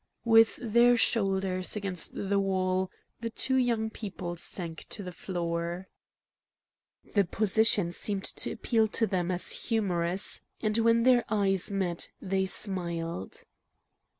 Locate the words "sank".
4.35-4.87